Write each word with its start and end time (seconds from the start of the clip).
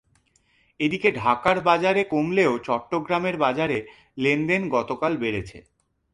এদিকে 0.79 1.09
ঢাকার 1.15 1.57
বাজারে 1.61 2.01
কমলেও 2.03 2.53
চট্টগ্রামের 2.59 3.35
বাজারে 3.37 3.77
লেনদেন 4.17 4.61
গতকাল 4.69 5.13
বেড়েছে। 5.17 5.57